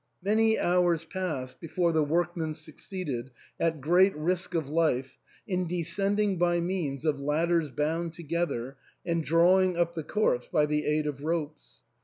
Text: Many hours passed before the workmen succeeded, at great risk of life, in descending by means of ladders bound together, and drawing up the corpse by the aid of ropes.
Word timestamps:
Many 0.23 0.57
hours 0.57 1.05
passed 1.05 1.59
before 1.59 1.91
the 1.91 2.01
workmen 2.03 2.55
succeeded, 2.55 3.29
at 3.59 3.81
great 3.81 4.15
risk 4.17 4.55
of 4.55 4.67
life, 4.67 5.19
in 5.47 5.67
descending 5.67 6.39
by 6.39 6.59
means 6.59 7.05
of 7.05 7.21
ladders 7.21 7.69
bound 7.69 8.15
together, 8.15 8.77
and 9.05 9.23
drawing 9.23 9.77
up 9.77 9.93
the 9.93 10.01
corpse 10.01 10.47
by 10.51 10.65
the 10.65 10.87
aid 10.87 11.05
of 11.05 11.23
ropes. 11.23 11.83